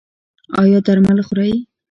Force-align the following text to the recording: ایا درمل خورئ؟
ایا 0.61 0.79
درمل 0.85 1.17
خورئ؟ 1.27 1.53